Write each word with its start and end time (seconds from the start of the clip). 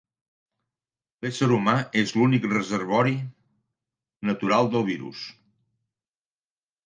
L'ésser 1.25 1.49
humà 1.57 1.73
és 2.03 2.13
l'únic 2.19 2.47
reservori 2.53 3.13
natural 4.29 4.71
del 4.77 4.87
virus. 4.87 5.21